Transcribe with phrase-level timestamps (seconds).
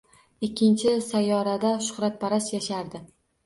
[0.47, 3.07] Ikkinchi sayyorada shuhratparast yashardi.